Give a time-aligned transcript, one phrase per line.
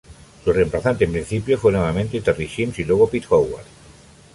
[0.43, 3.65] Su reemplazante en principio fue nuevamente Terry Chimes y luego Pete Howard.